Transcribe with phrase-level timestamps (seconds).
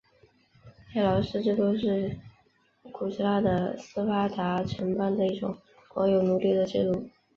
[0.91, 2.17] 黑劳士制度是
[2.91, 5.55] 古希腊的斯巴达城邦的一种
[5.89, 7.07] 国有奴隶的制度。